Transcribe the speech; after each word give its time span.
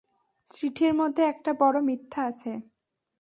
চিঠির 0.47 0.93
মধ্যে 0.93 1.23
একটা 1.23 1.51
বড় 1.53 1.77
মিথ্যা 1.81 2.21
আছে। 2.25 2.51